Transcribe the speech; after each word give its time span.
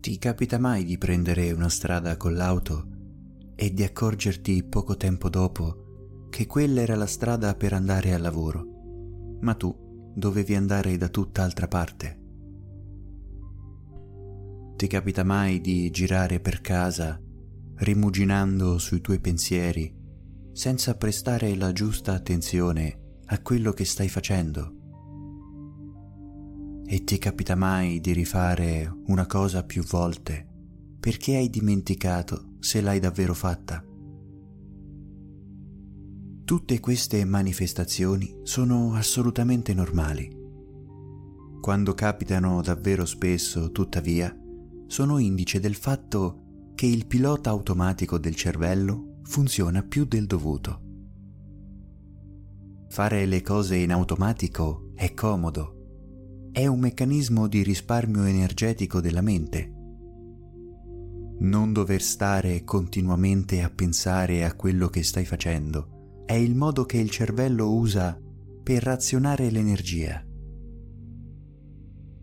Ti 0.00 0.16
capita 0.16 0.58
mai 0.58 0.84
di 0.84 0.96
prendere 0.96 1.52
una 1.52 1.68
strada 1.68 2.16
con 2.16 2.32
l'auto 2.32 2.86
e 3.54 3.74
di 3.74 3.82
accorgerti 3.82 4.64
poco 4.64 4.96
tempo 4.96 5.28
dopo 5.28 6.28
che 6.30 6.46
quella 6.46 6.80
era 6.80 6.96
la 6.96 7.04
strada 7.04 7.54
per 7.54 7.74
andare 7.74 8.14
al 8.14 8.22
lavoro, 8.22 9.36
ma 9.40 9.52
tu 9.52 10.10
dovevi 10.14 10.54
andare 10.54 10.96
da 10.96 11.10
tutt'altra 11.10 11.68
parte? 11.68 12.18
Ti 14.76 14.86
capita 14.86 15.22
mai 15.22 15.60
di 15.60 15.90
girare 15.90 16.40
per 16.40 16.62
casa 16.62 17.20
rimuginando 17.74 18.78
sui 18.78 19.02
tuoi 19.02 19.20
pensieri 19.20 19.94
senza 20.52 20.96
prestare 20.96 21.54
la 21.56 21.72
giusta 21.72 22.14
attenzione 22.14 23.18
a 23.26 23.42
quello 23.42 23.72
che 23.72 23.84
stai 23.84 24.08
facendo? 24.08 24.79
E 26.92 27.04
ti 27.04 27.18
capita 27.18 27.54
mai 27.54 28.00
di 28.00 28.12
rifare 28.12 28.92
una 29.06 29.24
cosa 29.24 29.62
più 29.62 29.84
volte 29.84 30.44
perché 30.98 31.36
hai 31.36 31.48
dimenticato 31.48 32.56
se 32.58 32.80
l'hai 32.80 32.98
davvero 32.98 33.32
fatta? 33.32 33.80
Tutte 36.44 36.80
queste 36.80 37.24
manifestazioni 37.24 38.40
sono 38.42 38.94
assolutamente 38.94 39.72
normali. 39.72 40.36
Quando 41.60 41.94
capitano 41.94 42.60
davvero 42.60 43.06
spesso, 43.06 43.70
tuttavia, 43.70 44.36
sono 44.88 45.18
indice 45.18 45.60
del 45.60 45.76
fatto 45.76 46.72
che 46.74 46.86
il 46.86 47.06
pilota 47.06 47.50
automatico 47.50 48.18
del 48.18 48.34
cervello 48.34 49.20
funziona 49.22 49.84
più 49.84 50.06
del 50.06 50.26
dovuto. 50.26 50.82
Fare 52.88 53.26
le 53.26 53.42
cose 53.42 53.76
in 53.76 53.92
automatico 53.92 54.90
è 54.96 55.14
comodo 55.14 55.79
è 56.52 56.66
un 56.66 56.80
meccanismo 56.80 57.46
di 57.46 57.62
risparmio 57.62 58.24
energetico 58.24 59.00
della 59.00 59.20
mente. 59.20 59.72
Non 61.38 61.72
dover 61.72 62.02
stare 62.02 62.64
continuamente 62.64 63.62
a 63.62 63.70
pensare 63.70 64.44
a 64.44 64.54
quello 64.54 64.88
che 64.88 65.04
stai 65.04 65.24
facendo 65.24 66.24
è 66.26 66.34
il 66.34 66.56
modo 66.56 66.84
che 66.84 66.98
il 66.98 67.08
cervello 67.08 67.72
usa 67.72 68.20
per 68.62 68.82
razionare 68.82 69.50
l'energia. 69.50 70.24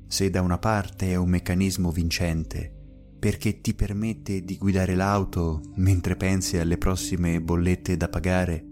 Se 0.08 0.30
da 0.30 0.41
una 0.41 0.58
parte 0.58 1.12
è 1.12 1.16
un 1.16 1.30
meccanismo 1.30 1.91
vincente, 1.91 2.73
perché 3.19 3.62
ti 3.62 3.73
permette 3.73 4.44
di 4.44 4.58
guidare 4.58 4.95
l'auto 4.95 5.62
mentre 5.75 6.16
pensi 6.16 6.58
alle 6.58 6.78
prossime 6.78 7.41
bollette 7.41 7.97
da 7.97 8.09
pagare, 8.09 8.64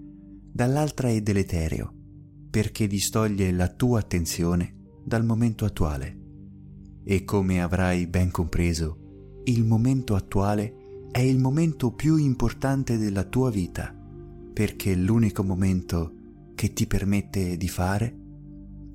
dall'altra 0.52 1.10
è 1.10 1.22
deleterio, 1.22 1.94
perché 2.50 2.88
distoglie 2.88 3.52
la 3.52 3.70
tua 3.70 4.00
attenzione 4.00 4.76
dal 5.06 5.24
momento 5.24 5.66
attuale. 5.66 6.24
E 7.04 7.24
come 7.24 7.62
avrai 7.62 8.08
ben 8.08 8.32
compreso, 8.32 9.42
il 9.44 9.64
momento 9.64 10.16
attuale 10.16 11.08
è 11.12 11.20
il 11.20 11.38
momento 11.38 11.92
più 11.92 12.18
importante 12.18 12.98
della 12.98 13.24
tua 13.24 13.52
vita, 13.52 13.96
perché 14.54 14.94
è 14.94 14.96
l'unico 14.96 15.44
momento 15.44 16.14
che 16.56 16.74
ti 16.74 16.88
permette 16.88 17.56
di 17.58 17.68
fare, 17.68 18.18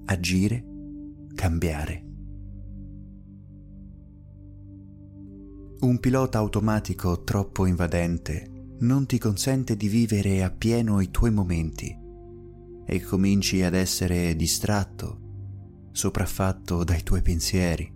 agire, 0.07 0.65
cambiare. 1.35 2.05
Un 5.81 5.99
pilota 5.99 6.39
automatico 6.39 7.23
troppo 7.23 7.65
invadente 7.65 8.75
non 8.81 9.07
ti 9.07 9.19
consente 9.19 9.77
di 9.77 9.89
vivere 9.89 10.43
appieno 10.43 11.01
i 11.01 11.11
tuoi 11.11 11.31
momenti 11.31 11.97
e 12.85 13.01
cominci 13.03 13.63
ad 13.63 13.75
essere 13.75 14.35
distratto 14.37 15.29
sopraffatto 15.93 16.85
dai 16.85 17.03
tuoi 17.03 17.23
pensieri. 17.23 17.93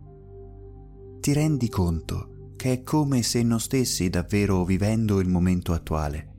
Ti 1.20 1.32
rendi 1.32 1.68
conto 1.68 2.52
che 2.56 2.72
è 2.72 2.82
come 2.82 3.22
se 3.22 3.42
non 3.42 3.60
stessi 3.60 4.08
davvero 4.08 4.64
vivendo 4.64 5.20
il 5.20 5.28
momento 5.28 5.72
attuale. 5.72 6.32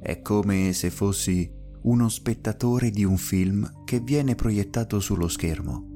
È 0.00 0.20
come 0.20 0.72
se 0.72 0.90
fossi 0.90 1.50
uno 1.82 2.08
spettatore 2.08 2.90
di 2.90 3.04
un 3.04 3.16
film 3.16 3.84
che 3.84 4.00
viene 4.00 4.34
proiettato 4.34 5.00
sullo 5.00 5.28
schermo. 5.28 5.88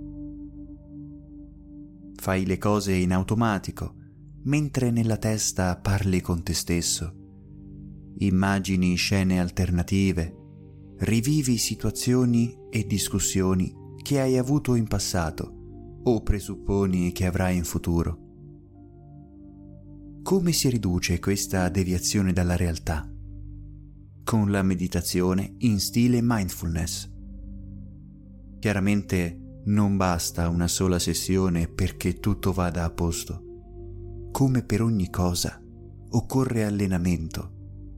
Fai 2.15 2.47
le 2.47 2.59
cose 2.59 2.95
in 2.95 3.13
automatico, 3.13 3.95
mentre 4.45 4.91
nella 4.91 5.17
testa 5.17 5.77
parli 5.77 6.21
con 6.21 6.43
te 6.43 6.55
stesso. 6.55 7.15
Immagini 8.19 8.95
scene 8.95 9.41
alternative, 9.41 10.35
rivivi 10.99 11.59
situazioni 11.59 12.57
e 12.71 12.87
discussioni 12.87 13.85
che 14.07 14.21
hai 14.21 14.39
avuto 14.39 14.77
in 14.77 14.87
passato 14.87 16.01
o 16.05 16.23
presupponi 16.23 17.11
che 17.11 17.27
avrai 17.27 17.57
in 17.57 17.65
futuro. 17.65 18.19
Come 20.23 20.53
si 20.53 20.71
riduce 20.71 21.19
questa 21.19 21.69
deviazione 21.71 22.33
dalla 22.33 22.55
realtà? 22.55 23.05
Con 24.23 24.53
la 24.53 24.63
meditazione 24.63 25.57
in 25.59 25.81
stile 25.81 26.21
mindfulness. 26.23 27.11
Chiaramente 28.61 29.63
non 29.65 29.97
basta 29.97 30.49
una 30.51 30.69
sola 30.69 31.01
sessione 31.01 31.67
perché 31.67 32.21
tutto 32.21 32.53
vada 32.53 32.85
a 32.85 32.91
posto. 32.91 33.43
Come 34.31 34.63
per 34.63 34.83
ogni 34.83 35.11
cosa, 35.11 35.61
occorre 36.11 36.65
allenamento, 36.65 37.51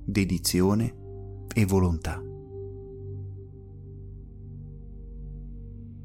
dedizione 0.06 0.94
e 1.52 1.66
volontà. 1.66 2.27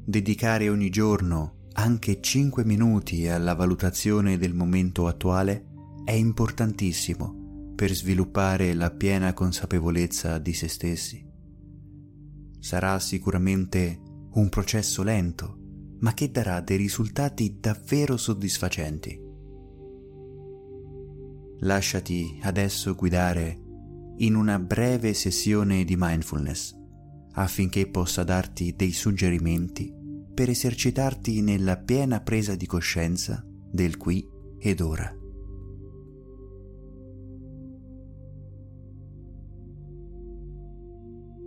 Dedicare 0.06 0.68
ogni 0.68 0.90
giorno 0.90 1.68
anche 1.72 2.20
5 2.20 2.62
minuti 2.66 3.26
alla 3.26 3.54
valutazione 3.54 4.36
del 4.36 4.52
momento 4.52 5.06
attuale 5.06 5.68
è 6.04 6.12
importantissimo 6.12 7.72
per 7.74 7.90
sviluppare 7.90 8.74
la 8.74 8.90
piena 8.90 9.32
consapevolezza 9.32 10.36
di 10.36 10.52
se 10.52 10.68
stessi. 10.68 11.26
Sarà 12.60 12.98
sicuramente 12.98 13.98
un 14.34 14.50
processo 14.50 15.02
lento, 15.02 15.58
ma 16.00 16.12
che 16.12 16.30
darà 16.30 16.60
dei 16.60 16.76
risultati 16.76 17.56
davvero 17.58 18.18
soddisfacenti. 18.18 19.18
Lasciati 21.60 22.40
adesso 22.42 22.94
guidare 22.94 23.58
in 24.18 24.34
una 24.34 24.58
breve 24.58 25.14
sessione 25.14 25.82
di 25.84 25.96
mindfulness 25.96 26.82
affinché 27.34 27.88
possa 27.88 28.24
darti 28.24 28.74
dei 28.76 28.92
suggerimenti 28.92 29.92
per 30.34 30.48
esercitarti 30.48 31.40
nella 31.42 31.76
piena 31.76 32.20
presa 32.20 32.54
di 32.56 32.66
coscienza 32.66 33.44
del 33.46 33.96
qui 33.96 34.26
ed 34.58 34.80
ora. 34.80 35.16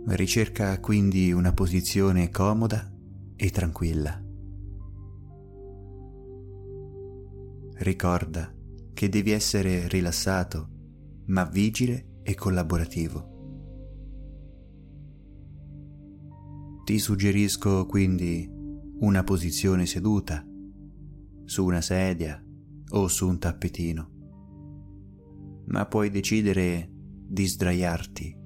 Ricerca 0.06 0.80
quindi 0.80 1.32
una 1.32 1.52
posizione 1.52 2.30
comoda 2.30 2.90
e 3.36 3.50
tranquilla. 3.50 4.22
Ricorda 7.74 8.52
che 8.94 9.08
devi 9.08 9.30
essere 9.30 9.86
rilassato, 9.86 10.70
ma 11.26 11.44
vigile 11.44 12.20
e 12.22 12.34
collaborativo. 12.34 13.37
Ti 16.88 16.98
suggerisco 16.98 17.84
quindi 17.84 18.50
una 19.00 19.22
posizione 19.22 19.84
seduta, 19.84 20.42
su 21.44 21.66
una 21.66 21.82
sedia 21.82 22.42
o 22.92 23.08
su 23.08 23.28
un 23.28 23.38
tappetino, 23.38 24.10
ma 25.66 25.84
puoi 25.84 26.08
decidere 26.08 26.90
di 26.90 27.46
sdraiarti 27.46 28.38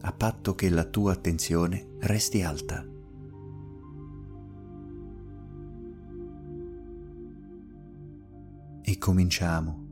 a 0.00 0.12
patto 0.12 0.56
che 0.56 0.70
la 0.70 0.86
tua 0.86 1.12
attenzione 1.12 1.94
resti 2.00 2.42
alta. 2.42 2.84
E 8.82 8.98
cominciamo 8.98 9.86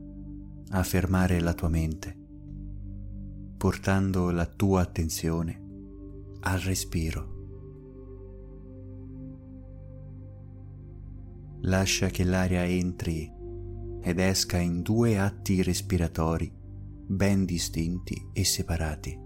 a 0.71 0.83
fermare 0.83 1.39
la 1.39 1.53
tua 1.53 1.69
mente, 1.69 2.17
portando 3.55 4.29
la 4.31 4.45
tua 4.45 4.81
attenzione 4.81 5.61
al 6.41 6.59
respiro. 6.59 7.32
Lascia 11.65 12.07
che 12.07 12.25
l'aria 12.25 12.65
entri 12.65 13.31
ed 14.01 14.19
esca 14.19 14.57
in 14.57 14.81
due 14.81 15.17
atti 15.17 15.61
respiratori 15.61 16.51
ben 17.05 17.45
distinti 17.45 18.29
e 18.33 18.43
separati. 18.43 19.19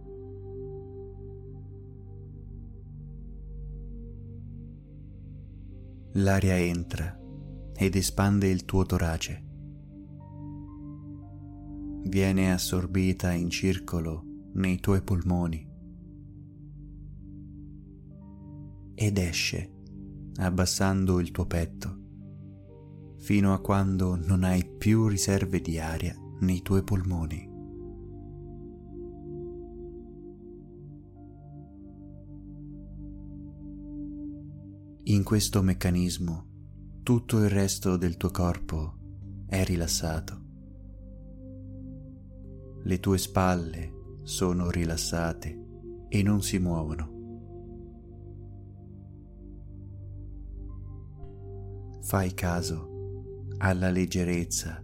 L'aria 6.14 6.58
entra 6.58 7.20
ed 7.74 7.96
espande 7.96 8.48
il 8.48 8.66
tuo 8.66 8.86
torace. 8.86 9.46
Viene 12.04 12.54
assorbita 12.54 13.32
in 13.32 13.50
circolo 13.50 14.24
nei 14.54 14.80
tuoi 14.80 15.02
polmoni 15.02 15.66
ed 18.94 19.18
esce 19.18 19.74
abbassando 20.38 21.20
il 21.20 21.32
tuo 21.32 21.46
petto 21.46 22.06
fino 23.28 23.54
a 23.54 23.60
quando 23.60 24.16
non 24.16 24.46
hai 24.46 24.66
più 24.66 25.10
riserve 25.10 25.60
di 25.60 25.78
aria 25.80 26.16
nei 26.40 26.62
tuoi 26.62 26.82
polmoni. 26.82 27.44
In 35.12 35.24
questo 35.26 35.62
meccanismo 35.62 36.46
tutto 37.04 37.40
il 37.44 37.50
resto 37.50 37.98
del 37.98 38.16
tuo 38.16 38.32
corpo 38.32 38.94
è 39.46 39.62
rilassato. 39.66 40.42
Le 42.84 43.00
tue 43.02 43.18
spalle 43.18 44.22
sono 44.24 44.70
rilassate 44.70 45.66
e 46.08 46.24
non 46.24 46.42
si 46.42 46.60
muovono. 46.60 47.16
Fai 52.04 52.34
caso 52.34 52.96
alla 53.60 53.90
leggerezza 53.90 54.84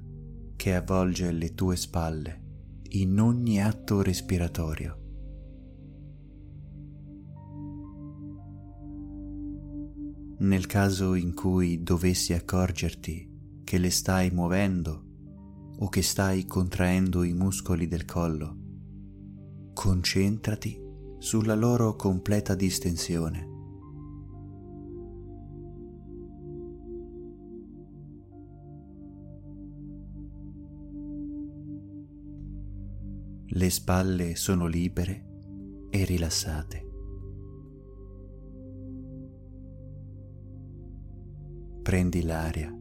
che 0.56 0.76
avvolge 0.76 1.32
le 1.32 1.54
tue 1.54 1.76
spalle 1.76 2.42
in 2.90 3.20
ogni 3.20 3.62
atto 3.62 4.02
respiratorio. 4.02 5.00
Nel 10.40 10.66
caso 10.66 11.14
in 11.14 11.34
cui 11.34 11.84
dovessi 11.84 12.34
accorgerti 12.34 13.62
che 13.64 13.78
le 13.78 13.90
stai 13.90 14.30
muovendo 14.32 15.06
o 15.78 15.90
che 15.90 16.02
stai 16.02 16.46
contraendo 16.46 17.24
i 17.24 17.34
muscoli 17.34 17.88
del 17.88 18.06
collo, 18.06 18.58
concentrati 19.74 20.80
sulla 21.18 21.56
loro 21.56 21.96
completa 21.96 22.56
distensione. 22.56 23.53
Le 33.56 33.70
spalle 33.70 34.36
sono 34.36 34.66
libere 34.66 35.88
e 35.92 36.06
rilassate. 36.06 36.90
Prendi 41.84 42.24
l'aria 42.24 42.76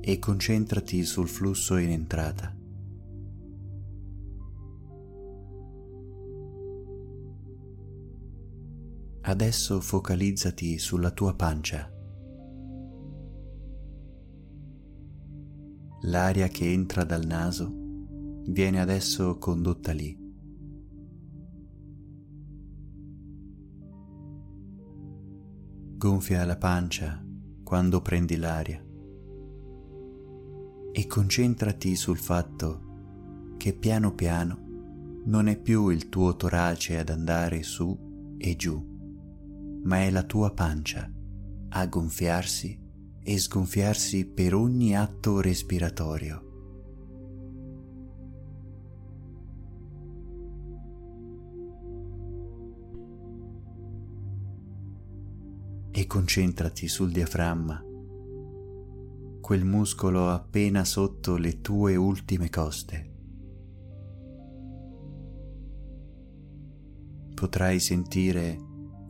e 0.00 0.18
concentrati 0.18 1.04
sul 1.04 1.28
flusso 1.28 1.76
in 1.76 1.90
entrata. 1.90 2.56
Adesso 9.20 9.80
focalizzati 9.82 10.78
sulla 10.78 11.10
tua 11.10 11.34
pancia. 11.34 11.92
L'aria 16.04 16.48
che 16.48 16.72
entra 16.72 17.04
dal 17.04 17.26
naso 17.26 17.77
viene 18.48 18.80
adesso 18.80 19.36
condotta 19.38 19.92
lì. 19.92 20.16
Gonfia 25.96 26.44
la 26.44 26.56
pancia 26.56 27.24
quando 27.62 28.00
prendi 28.00 28.36
l'aria 28.36 28.82
e 30.92 31.06
concentrati 31.06 31.96
sul 31.96 32.16
fatto 32.16 33.54
che 33.56 33.74
piano 33.74 34.14
piano 34.14 34.66
non 35.26 35.48
è 35.48 35.60
più 35.60 35.88
il 35.88 36.08
tuo 36.08 36.36
torace 36.36 36.98
ad 36.98 37.10
andare 37.10 37.62
su 37.62 38.36
e 38.38 38.56
giù, 38.56 38.82
ma 39.82 39.98
è 39.98 40.10
la 40.10 40.22
tua 40.22 40.52
pancia 40.52 41.12
a 41.70 41.86
gonfiarsi 41.86 42.80
e 43.22 43.38
sgonfiarsi 43.38 44.24
per 44.26 44.54
ogni 44.54 44.96
atto 44.96 45.40
respiratorio. 45.40 46.47
E 55.98 56.06
concentrati 56.06 56.86
sul 56.86 57.10
diaframma, 57.10 57.84
quel 59.40 59.64
muscolo 59.64 60.30
appena 60.30 60.84
sotto 60.84 61.36
le 61.36 61.60
tue 61.60 61.96
ultime 61.96 62.48
coste. 62.50 63.14
Potrai 67.34 67.80
sentire 67.80 68.56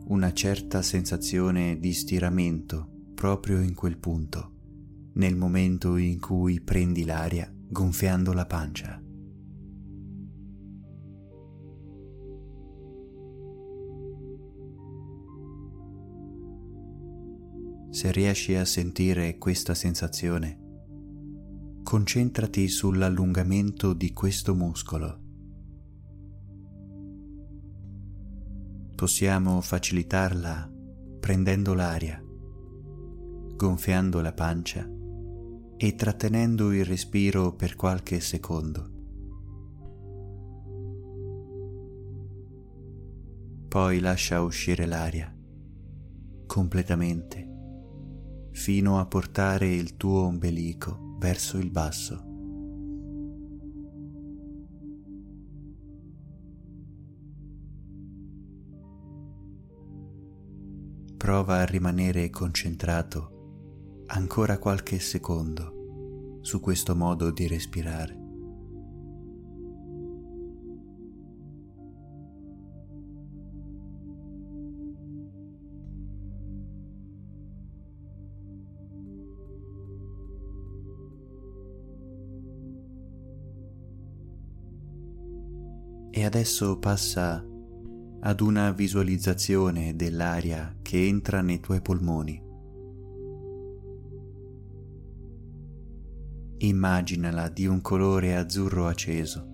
una 0.07 0.33
certa 0.33 0.81
sensazione 0.81 1.77
di 1.77 1.93
stiramento 1.93 2.89
proprio 3.13 3.61
in 3.61 3.75
quel 3.75 3.99
punto, 3.99 4.53
nel 5.13 5.35
momento 5.35 5.95
in 5.95 6.19
cui 6.19 6.59
prendi 6.59 7.05
l'aria 7.05 7.53
gonfiando 7.53 8.33
la 8.33 8.47
pancia. 8.47 8.99
Se 17.99 18.13
riesci 18.13 18.55
a 18.55 18.63
sentire 18.63 19.37
questa 19.37 19.75
sensazione, 19.75 20.57
concentrati 21.83 22.69
sull'allungamento 22.69 23.91
di 23.91 24.13
questo 24.13 24.55
muscolo. 24.55 25.19
Possiamo 28.95 29.59
facilitarla 29.59 30.71
prendendo 31.19 31.73
l'aria, 31.73 32.23
gonfiando 33.57 34.21
la 34.21 34.31
pancia 34.31 34.89
e 35.75 35.95
trattenendo 35.95 36.71
il 36.71 36.85
respiro 36.85 37.53
per 37.53 37.75
qualche 37.75 38.21
secondo. 38.21 38.89
Poi 43.67 43.99
lascia 43.99 44.41
uscire 44.41 44.85
l'aria 44.85 45.35
completamente 46.45 47.57
fino 48.51 48.99
a 48.99 49.05
portare 49.05 49.73
il 49.73 49.97
tuo 49.97 50.21
ombelico 50.23 51.15
verso 51.19 51.57
il 51.57 51.69
basso. 51.69 52.23
Prova 61.17 61.59
a 61.59 61.65
rimanere 61.65 62.29
concentrato 62.29 64.03
ancora 64.07 64.57
qualche 64.57 64.99
secondo 64.99 66.39
su 66.41 66.59
questo 66.59 66.95
modo 66.95 67.31
di 67.31 67.47
respirare. 67.47 68.28
Adesso 86.29 86.77
passa 86.77 87.43
ad 88.21 88.39
una 88.39 88.69
visualizzazione 88.69 89.95
dell'aria 89.95 90.77
che 90.79 91.07
entra 91.07 91.41
nei 91.41 91.59
tuoi 91.59 91.81
polmoni. 91.81 92.39
Immaginala 96.57 97.49
di 97.49 97.65
un 97.65 97.81
colore 97.81 98.35
azzurro 98.35 98.85
acceso. 98.85 99.47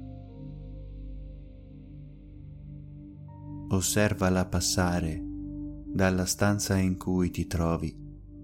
Osservala 3.69 4.45
passare 4.45 5.23
dalla 5.23 6.25
stanza 6.25 6.75
in 6.75 6.97
cui 6.97 7.29
ti 7.29 7.47
trovi 7.47 7.97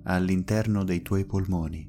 all'interno 0.04 0.86
dei 0.86 1.02
tuoi 1.02 1.26
polmoni 1.26 1.86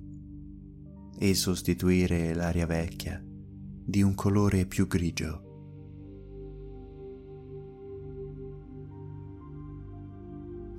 e 1.17 1.35
sostituire 1.37 2.35
l'aria 2.35 2.67
vecchia 2.67 3.23
di 3.25 4.03
un 4.03 4.17
colore 4.17 4.67
più 4.67 4.89
grigio. 4.89 5.51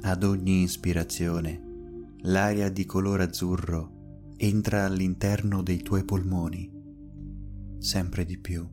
Ad 0.05 0.24
ogni 0.24 0.63
ispirazione, 0.63 1.62
l'aria 2.24 2.69
di 2.69 2.83
colore 2.83 3.24
azzurro 3.24 4.33
entra 4.36 4.83
all'interno 4.83 5.63
dei 5.63 5.81
tuoi 5.81 6.03
polmoni, 6.03 6.69
sempre 7.77 8.25
di 8.25 8.38
più, 8.38 8.67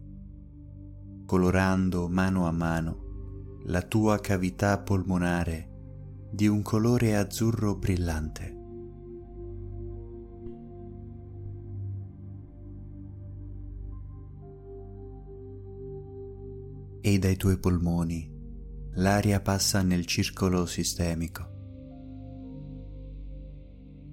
colorando 1.26 2.08
mano 2.08 2.48
a 2.48 2.50
mano 2.50 3.58
la 3.66 3.80
tua 3.82 4.18
cavità 4.18 4.80
polmonare 4.80 5.68
di 6.32 6.48
un 6.48 6.62
colore 6.62 7.14
azzurro 7.14 7.76
brillante. 7.76 8.58
E 17.00 17.18
dai 17.20 17.36
tuoi 17.36 17.56
polmoni 17.56 18.29
l'aria 19.00 19.40
passa 19.40 19.80
nel 19.82 20.04
circolo 20.04 20.66
sistemico. 20.66 21.48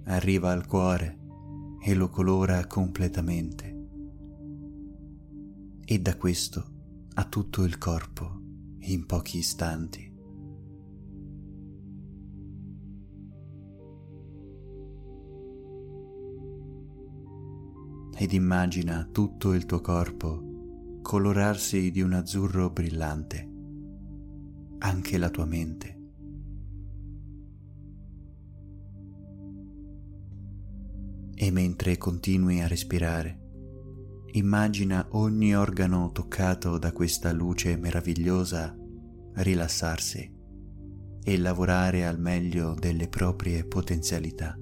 Arriva 0.06 0.52
al 0.52 0.66
cuore 0.66 1.20
e 1.84 1.94
lo 1.94 2.10
colora 2.10 2.66
completamente. 2.68 3.76
E 5.84 6.00
da 6.00 6.16
questo 6.16 6.66
a 7.16 7.26
tutto 7.26 7.64
il 7.64 7.78
corpo 7.78 8.42
in 8.80 9.06
pochi 9.06 9.38
istanti. 9.40 10.16
ed 18.20 18.34
immagina 18.34 19.08
tutto 19.12 19.54
il 19.54 19.68
tuo 19.68 19.80
corpo 19.80 21.00
colorarsi 21.04 21.92
di 21.92 22.02
un 22.02 22.14
azzurro 22.14 22.72
brillante, 22.72 23.57
anche 24.80 25.18
la 25.18 25.30
tua 25.30 25.46
mente. 25.46 25.96
E 31.34 31.52
mentre 31.52 31.98
continui 31.98 32.62
a 32.62 32.68
respirare, 32.68 33.40
immagina 34.32 35.08
ogni 35.12 35.56
organo 35.56 36.12
toccato 36.12 36.78
da 36.78 36.92
questa 36.92 37.32
luce 37.32 37.78
meravigliosa 37.78 38.76
rilassarsi 39.34 40.36
e 41.24 41.38
lavorare 41.38 42.06
al 42.06 42.20
meglio 42.20 42.74
delle 42.74 43.08
proprie 43.08 43.66
potenzialità. 43.66 44.58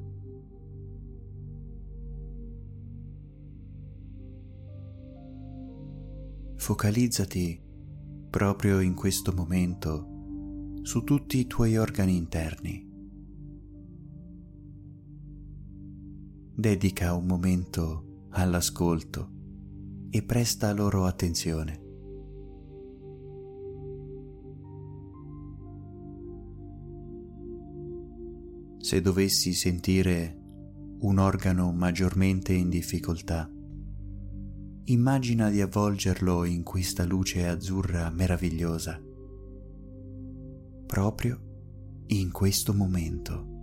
Focalizzati 6.57 7.64
proprio 8.35 8.81
in 8.81 8.95
questo 8.95 9.31
momento 9.31 10.81
su 10.81 11.05
tutti 11.05 11.39
i 11.39 11.47
tuoi 11.47 11.77
organi 11.77 12.17
interni. 12.17 12.85
Dedica 16.53 17.13
un 17.13 17.27
momento 17.27 18.25
all'ascolto 18.31 19.31
e 20.09 20.21
presta 20.23 20.73
loro 20.73 21.05
attenzione. 21.05 21.81
Se 28.79 28.99
dovessi 28.99 29.53
sentire 29.53 30.41
un 30.99 31.19
organo 31.19 31.71
maggiormente 31.71 32.51
in 32.51 32.67
difficoltà, 32.67 33.49
immagina 34.87 35.49
di 35.49 35.61
avvolgerlo 35.61 36.43
in 36.43 36.61
questa 36.61 37.05
luce 37.05 37.47
azzurra 37.47 38.11
meravigliosa, 38.11 39.01
proprio 40.85 41.39
in 42.07 42.31
questo 42.31 42.71
momento. 42.71 43.53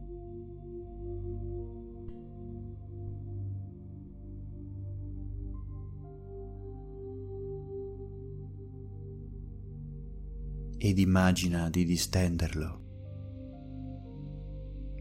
Ed 10.76 10.98
immagina 10.98 11.70
di 11.70 11.84
distenderlo, 11.84 12.80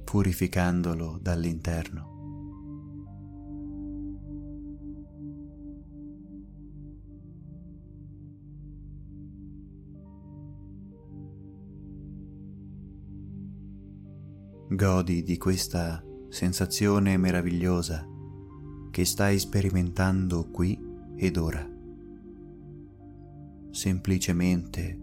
purificandolo 0.04 1.18
dall'interno. 1.20 2.11
Godi 14.74 15.22
di 15.24 15.38
questa 15.38 16.02
sensazione 16.30 17.18
meravigliosa 17.18 18.08
che 18.90 19.04
stai 19.04 19.38
sperimentando 19.38 20.50
qui 20.50 20.80
ed 21.18 21.36
ora. 21.36 21.70
Semplicemente 23.70 24.98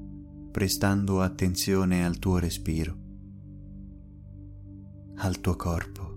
prestando 0.50 1.20
attenzione 1.20 2.02
al 2.02 2.18
tuo 2.18 2.38
respiro, 2.38 2.96
al 5.16 5.38
tuo 5.38 5.54
corpo. 5.54 6.16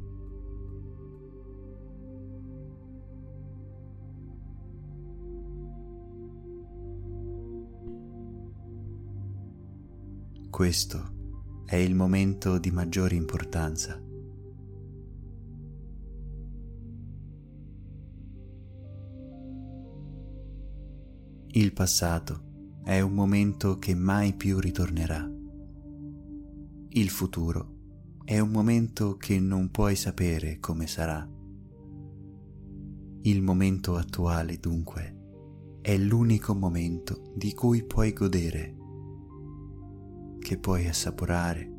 Questo 10.50 11.20
è 11.72 11.78
il 11.78 11.96
momento 11.96 12.58
di 12.58 12.70
maggiore 12.70 13.16
importanza. 13.16 13.98
Il 21.48 21.72
passato 21.72 22.80
è 22.84 23.00
un 23.00 23.14
momento 23.14 23.80
che 23.80 23.96
mai 23.96 24.34
più 24.34 24.60
ritornerà. 24.60 25.26
Il 26.90 27.08
futuro 27.08 28.20
è 28.26 28.38
un 28.38 28.50
momento 28.50 29.16
che 29.16 29.40
non 29.40 29.72
puoi 29.72 29.96
sapere 29.96 30.60
come 30.60 30.88
sarà. 30.88 31.26
Il 33.22 33.42
momento 33.42 33.96
attuale, 33.96 34.58
dunque, 34.58 35.80
è 35.80 35.98
l'unico 35.98 36.54
momento 36.54 37.32
di 37.34 37.54
cui 37.54 37.86
puoi 37.86 38.12
godere 38.12 38.76
che 40.42 40.58
puoi 40.58 40.88
assaporare, 40.88 41.72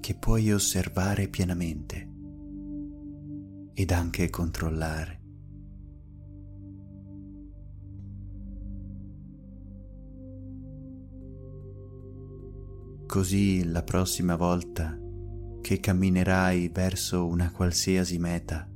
che 0.00 0.14
puoi 0.14 0.52
osservare 0.52 1.28
pienamente 1.28 2.08
ed 3.74 3.90
anche 3.90 4.30
controllare. 4.30 5.20
Così 13.06 13.64
la 13.64 13.82
prossima 13.82 14.36
volta 14.36 14.98
che 15.60 15.80
camminerai 15.80 16.68
verso 16.68 17.26
una 17.26 17.50
qualsiasi 17.50 18.18
meta, 18.18 18.68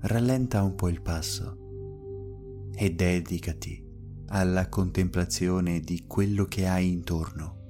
rallenta 0.00 0.62
un 0.62 0.74
po' 0.74 0.88
il 0.88 1.02
passo 1.02 2.70
e 2.74 2.90
dedicati 2.94 3.83
alla 4.28 4.68
contemplazione 4.68 5.80
di 5.80 6.04
quello 6.06 6.44
che 6.44 6.66
hai 6.66 6.90
intorno. 6.90 7.62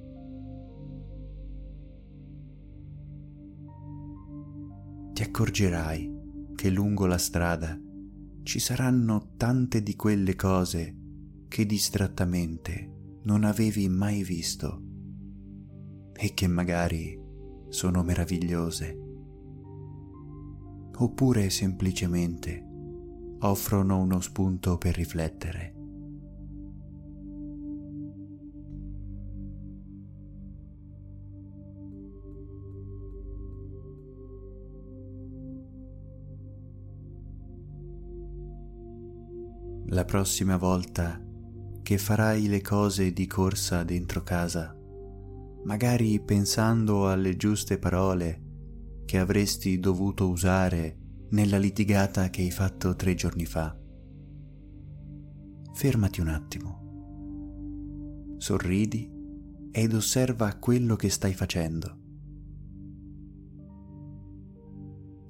Ti 5.13 5.23
accorgerai 5.23 6.13
che 6.55 6.69
lungo 6.69 7.05
la 7.05 7.17
strada 7.17 7.79
ci 8.43 8.59
saranno 8.59 9.33
tante 9.37 9.81
di 9.81 9.95
quelle 9.95 10.35
cose 10.35 10.95
che 11.47 11.65
distrattamente 11.65 13.19
non 13.23 13.43
avevi 13.43 13.87
mai 13.89 14.23
visto 14.23 14.81
e 16.13 16.33
che 16.33 16.47
magari 16.47 17.19
sono 17.69 18.03
meravigliose 18.03 18.99
oppure 20.97 21.49
semplicemente 21.49 22.63
offrono 23.39 23.99
uno 23.99 24.21
spunto 24.21 24.77
per 24.77 24.95
riflettere. 24.95 25.73
La 39.95 40.03
prossima 40.03 40.57
volta 40.57 41.23
che 41.81 41.97
farai 41.97 42.49
le 42.49 42.59
cose 42.59 43.13
di 43.13 43.25
corsa 43.27 43.85
dentro 43.85 44.23
casa, 44.23 44.75
magari 45.63 46.19
pensando 46.19 47.09
alle 47.09 47.37
giuste 47.37 47.79
parole 47.79 48.41
che 49.05 49.19
avresti 49.19 49.79
dovuto 49.79 50.27
usare 50.27 50.97
nella 51.29 51.57
litigata 51.57 52.29
che 52.29 52.41
hai 52.41 52.51
fatto 52.51 52.93
tre 52.97 53.15
giorni 53.15 53.45
fa. 53.45 53.73
Fermati 55.73 56.19
un 56.19 56.27
attimo, 56.27 58.35
sorridi 58.37 59.09
ed 59.71 59.93
osserva 59.93 60.57
quello 60.57 60.97
che 60.97 61.09
stai 61.09 61.33
facendo. 61.33 62.03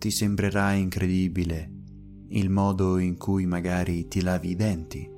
ti 0.05 0.12
sembrerà 0.12 0.74
incredibile 0.74 1.75
il 2.36 2.50
modo 2.50 2.98
in 2.98 3.18
cui 3.18 3.46
magari 3.46 4.10
ti 4.10 4.22
lavi 4.22 4.50
i 4.50 4.56
denti, 4.56 5.10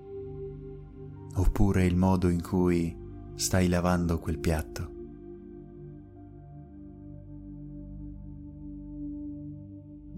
oppure 1.34 1.84
il 1.84 1.96
modo 1.96 2.30
in 2.30 2.44
cui 2.44 2.96
stai 3.34 3.68
lavando 3.68 4.20
quel 4.20 4.38
piatto. 4.38 4.92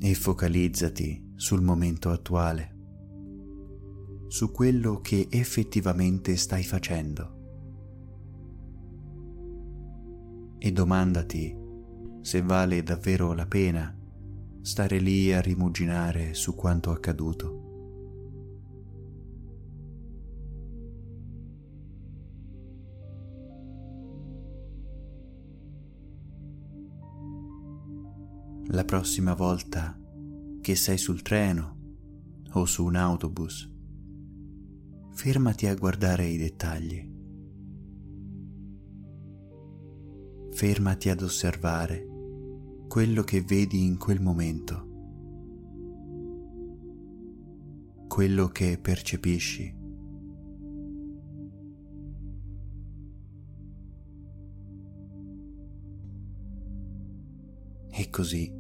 E 0.02 0.14
focalizzati 0.14 1.32
sul 1.36 1.62
momento 1.62 2.10
attuale, 2.10 2.76
su 4.28 4.52
quello 4.52 5.00
che 5.00 5.28
effettivamente 5.30 6.36
stai 6.36 6.64
facendo. 6.64 7.38
E 10.58 10.72
domandati 10.74 11.56
se 12.20 12.42
vale 12.42 12.84
davvero 12.84 13.32
la 13.32 13.46
pena 13.46 13.99
stare 14.62 15.00
lì 15.00 15.34
a 15.34 15.42
rimuginare 15.42 16.34
su 16.34 16.56
quanto 16.56 16.92
accaduto. 16.92 17.68
La 28.72 28.86
prossima 28.86 29.34
volta 29.34 29.98
che 30.62 30.76
sei 30.76 30.98
sul 30.98 31.24
treno 31.24 31.78
o 32.52 32.66
su 32.66 32.86
un 32.86 32.96
autobus, 32.96 33.68
fermati 35.14 35.66
a 35.66 35.74
guardare 35.74 36.26
i 36.26 36.38
dettagli. 36.38 37.18
Fermati 40.52 41.10
ad 41.10 41.22
osservare 41.22 42.09
quello 42.90 43.22
che 43.22 43.42
vedi 43.42 43.86
in 43.86 44.00
quel 44.00 44.20
momento, 44.20 44.88
quello 48.08 48.48
che 48.48 48.80
percepisci. 48.82 49.78
E 57.92 58.10
così 58.10 58.52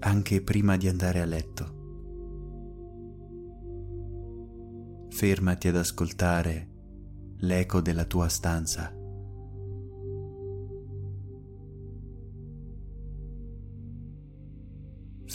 anche 0.00 0.42
prima 0.42 0.76
di 0.76 0.88
andare 0.88 1.22
a 1.22 1.24
letto. 1.24 1.74
Fermati 5.08 5.68
ad 5.68 5.76
ascoltare 5.76 6.68
l'eco 7.38 7.80
della 7.80 8.04
tua 8.04 8.28
stanza. 8.28 9.05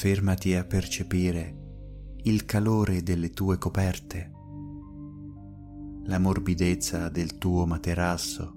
Fermati 0.01 0.55
a 0.55 0.65
percepire 0.65 2.15
il 2.23 2.43
calore 2.45 3.03
delle 3.03 3.29
tue 3.29 3.59
coperte, 3.59 4.31
la 6.05 6.17
morbidezza 6.17 7.07
del 7.09 7.37
tuo 7.37 7.67
materasso, 7.67 8.55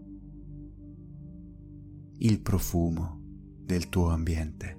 il 2.17 2.41
profumo 2.41 3.21
del 3.61 3.91
tuo 3.91 4.09
ambiente. 4.09 4.79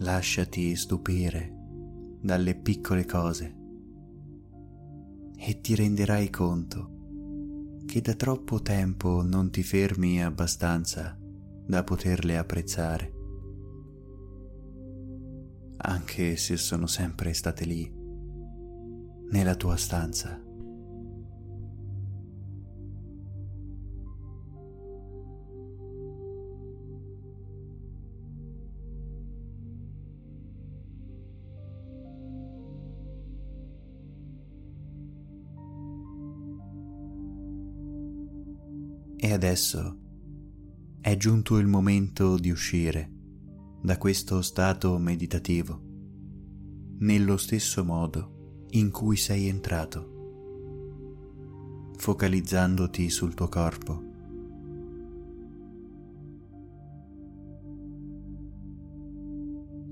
Lasciati 0.00 0.76
stupire 0.76 1.50
dalle 2.20 2.54
piccole 2.56 3.06
cose 3.06 3.56
e 5.34 5.60
ti 5.62 5.74
renderai 5.74 6.28
conto 6.28 6.93
che 7.86 8.00
da 8.00 8.14
troppo 8.14 8.60
tempo 8.60 9.22
non 9.22 9.50
ti 9.50 9.62
fermi 9.62 10.22
abbastanza 10.22 11.16
da 11.66 11.82
poterle 11.82 12.36
apprezzare, 12.36 13.12
anche 15.78 16.36
se 16.36 16.56
sono 16.56 16.86
sempre 16.86 17.32
state 17.32 17.64
lì, 17.64 17.90
nella 19.30 19.54
tua 19.54 19.76
stanza. 19.76 20.43
Adesso 39.34 39.98
è 41.00 41.16
giunto 41.16 41.58
il 41.58 41.66
momento 41.66 42.38
di 42.38 42.50
uscire 42.50 43.10
da 43.82 43.98
questo 43.98 44.40
stato 44.40 44.96
meditativo 44.96 45.78
nello 47.00 47.36
stesso 47.36 47.84
modo 47.84 48.66
in 48.70 48.90
cui 48.90 49.16
sei 49.16 49.48
entrato, 49.48 50.12
focalizzandoti 51.96 53.10
sul 53.10 53.34
tuo 53.34 53.48
corpo. 53.48 54.02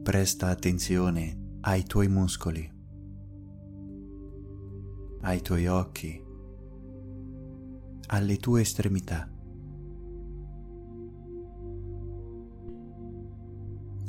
Presta 0.03 0.49
attenzione 0.49 1.59
ai 1.61 1.85
tuoi 1.85 2.09
muscoli, 2.09 2.71
ai 5.21 5.43
tuoi 5.43 5.67
occhi, 5.67 6.21
alle 8.07 8.37
tue 8.37 8.63
estremità. 8.63 9.32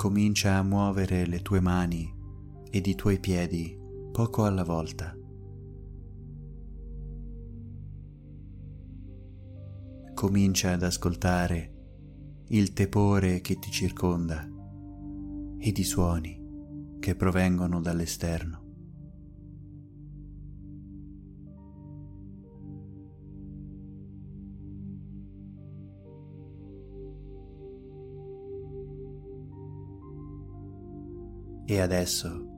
Comincia 0.03 0.57
a 0.57 0.63
muovere 0.63 1.25
le 1.25 1.41
tue 1.41 1.61
mani 1.61 2.13
ed 2.69 2.87
i 2.87 2.93
tuoi 2.93 3.21
piedi 3.21 3.73
poco 4.11 4.43
alla 4.43 4.65
volta. 4.65 5.15
Comincia 10.13 10.73
ad 10.73 10.83
ascoltare 10.83 12.43
il 12.49 12.73
tepore 12.73 13.39
che 13.39 13.57
ti 13.57 13.71
circonda 13.71 14.45
ed 15.57 15.77
i 15.77 15.83
suoni 15.85 16.37
che 16.99 17.15
provengono 17.15 17.79
dall'esterno. 17.79 18.62
E 31.65 31.79
adesso 31.79 32.51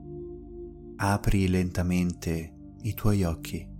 apri 0.96 1.46
lentamente 1.48 2.54
i 2.82 2.94
tuoi 2.94 3.22
occhi 3.22 3.74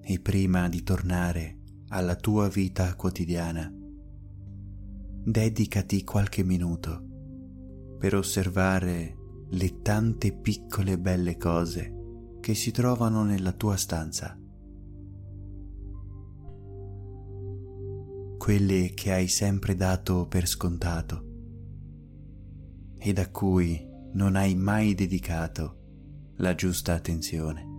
e 0.00 0.20
prima 0.20 0.68
di 0.68 0.82
tornare 0.82 1.58
alla 1.88 2.16
tua 2.16 2.48
vita 2.48 2.94
quotidiana, 2.94 3.70
dedicati 5.24 6.02
qualche 6.04 6.42
minuto 6.42 7.06
per 7.98 8.14
osservare 8.14 9.16
le 9.50 9.82
tante 9.82 10.32
piccole 10.32 10.98
belle 10.98 11.36
cose 11.36 12.36
che 12.40 12.54
si 12.54 12.70
trovano 12.70 13.22
nella 13.22 13.52
tua 13.52 13.76
stanza. 13.76 14.38
Quelle 18.38 18.90
che 18.94 19.12
hai 19.12 19.28
sempre 19.28 19.76
dato 19.76 20.26
per 20.26 20.46
scontato 20.46 21.31
ed 23.04 23.18
a 23.18 23.28
cui 23.28 23.84
non 24.12 24.36
hai 24.36 24.54
mai 24.54 24.94
dedicato 24.94 26.34
la 26.36 26.54
giusta 26.54 26.94
attenzione. 26.94 27.71